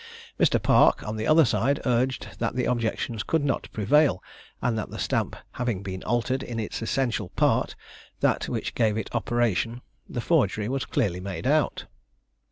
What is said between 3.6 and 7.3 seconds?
prevail; and that the stamp having been altered in its essential